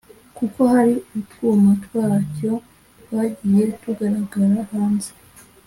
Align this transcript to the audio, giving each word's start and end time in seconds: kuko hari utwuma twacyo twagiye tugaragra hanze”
kuko 0.37 0.59
hari 0.73 0.93
utwuma 1.19 1.71
twacyo 1.85 2.51
twagiye 3.01 3.63
tugaragra 3.81 4.59
hanze” 4.71 5.11